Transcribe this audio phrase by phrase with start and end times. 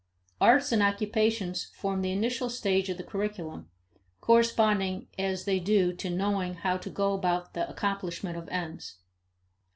[0.41, 3.69] Arts and occupations form the initial stage of the curriculum,
[4.19, 8.95] corresponding as they do to knowing how to go about the accomplishment of ends.